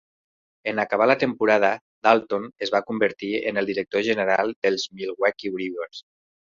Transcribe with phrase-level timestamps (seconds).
[0.63, 1.69] En acabar la temporada,
[2.07, 6.07] Dalton es va convertir en el director general dels Milwaukee Brewers.